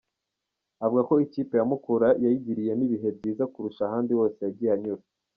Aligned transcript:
Avuga 0.83 1.01
ko 1.09 1.13
ikipe 1.25 1.53
ya 1.59 1.65
Mukura 1.69 2.09
yayigiriyemo 2.23 2.83
ibihe 2.87 3.09
byiza 3.17 3.43
kurusha 3.53 3.81
ahandi 3.85 4.11
hose 4.19 4.37
yagiye 4.45 4.71
anyura. 4.75 5.03